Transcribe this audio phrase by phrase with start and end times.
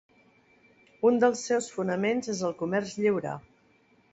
[1.09, 3.37] Un dels seus fonaments és el comerç lliure.